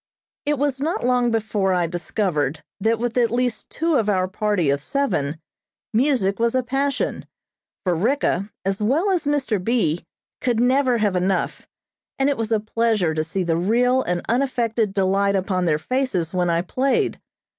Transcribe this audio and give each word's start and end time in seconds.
It 0.47 0.57
was 0.57 0.81
not 0.81 1.05
long 1.05 1.29
before 1.29 1.73
I 1.73 1.85
discovered 1.85 2.63
that 2.79 2.97
with 2.97 3.15
at 3.17 3.29
least 3.29 3.69
two 3.69 3.97
of 3.97 4.09
our 4.09 4.27
party 4.27 4.71
of 4.71 4.81
seven 4.81 5.39
music 5.93 6.39
was 6.39 6.55
a 6.55 6.63
passion, 6.63 7.27
for 7.83 7.93
Ricka, 7.93 8.49
as 8.65 8.81
well 8.81 9.11
as 9.11 9.25
Mr. 9.25 9.63
B., 9.63 10.03
could 10.41 10.59
never 10.59 10.97
have 10.97 11.15
enough, 11.15 11.67
and 12.17 12.31
it 12.31 12.35
was 12.37 12.51
a 12.51 12.59
pleasure 12.59 13.13
to 13.13 13.23
see 13.23 13.43
the 13.43 13.57
real 13.57 14.01
and 14.01 14.23
unaffected 14.27 14.95
delight 14.95 15.35
upon 15.35 15.65
their 15.65 15.77
faces 15.77 16.33
when 16.33 16.49
I 16.49 16.63
played. 16.63 17.19